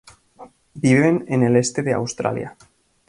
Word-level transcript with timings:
Viven 0.73 1.25
en 1.27 1.43
el 1.43 1.55
este 1.57 1.83
de 1.83 1.93
Australia. 1.93 2.57